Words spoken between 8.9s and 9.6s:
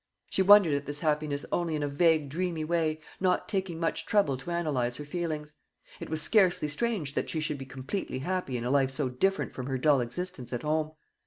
different